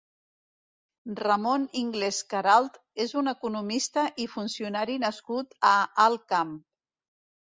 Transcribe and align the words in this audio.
Ramón 1.17 1.65
Inglés 1.81 2.21
Queralt 2.31 2.79
és 3.05 3.13
un 3.21 3.31
economista 3.31 4.05
i 4.23 4.27
funcionari 4.37 4.97
nascut 5.05 5.53
a 5.73 5.75
Alt 6.07 6.25
Camp. 6.35 6.55